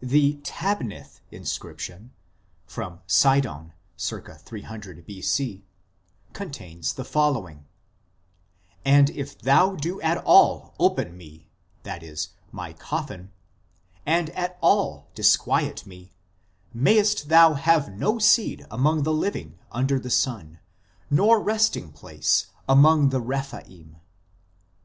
2 0.00 0.06
The 0.06 0.34
Tabnith 0.44 1.20
inscription 1.32 2.12
(Sidon, 3.08 3.72
circa 3.96 4.36
300 4.38 5.04
B.C.) 5.04 5.64
contains 6.32 6.92
the 6.92 7.04
following:" 7.04 7.66
And 9.00 9.10
if 9.10 9.36
thou 9.36 9.74
do 9.74 10.00
at 10.00 10.18
all 10.18 10.76
open 10.78 11.16
me 11.16 11.48
(i.e. 11.84 12.16
my 12.52 12.72
coffin), 12.74 13.32
and 14.06 14.30
at 14.30 14.56
all 14.60 15.08
disquiet 15.16 15.84
me, 15.84 16.12
mayest 16.72 17.28
thou 17.28 17.54
have 17.54 17.92
no 17.92 18.20
seed 18.20 18.64
among 18.70 19.02
the 19.02 19.12
living 19.12 19.58
under 19.72 19.98
the 19.98 20.10
sun, 20.10 20.60
nor 21.10 21.40
resting 21.40 21.90
place 21.90 22.46
among 22.68 23.08
the 23.08 23.20
Rephaim." 23.20 23.96